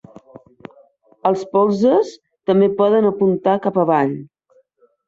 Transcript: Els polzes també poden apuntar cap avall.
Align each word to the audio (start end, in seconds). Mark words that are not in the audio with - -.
Els 1.31 1.43
polzes 1.57 2.15
també 2.53 2.73
poden 2.81 3.13
apuntar 3.13 3.59
cap 3.69 3.83
avall. 3.87 4.21